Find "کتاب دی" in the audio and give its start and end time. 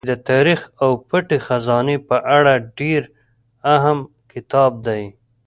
4.31-5.03